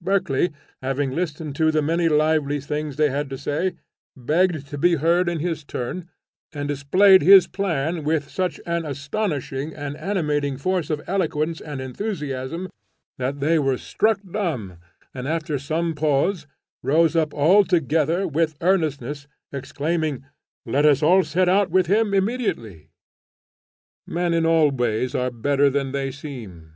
[0.00, 3.74] Berkeley, having listened to the many lively things they had to say,
[4.16, 6.08] begged to be heard in his turn,
[6.54, 12.70] and displayed his plan with such an astonishing and animating force of eloquence and enthusiasm,
[13.18, 14.78] that they were struck dumb,
[15.12, 16.46] and, after some pause,
[16.82, 20.24] rose up all together with earnestness, exclaiming,
[20.64, 22.88] 'Let us set out with him immediately.'"
[24.06, 26.72] Men in all ways are better than they seem.